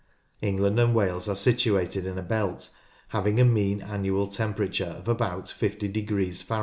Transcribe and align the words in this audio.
England 0.41 0.79
and 0.79 0.95
Wales 0.95 1.29
are 1.29 1.35
situated 1.35 2.07
in 2.07 2.17
a 2.17 2.23
belt 2.23 2.71
having 3.09 3.39
a 3.39 3.45
mean 3.45 3.83
annual 3.83 4.25
temperature 4.25 4.95
of 4.97 5.07
about 5.07 5.47
50 5.47 5.87
Fahr. 6.43 6.59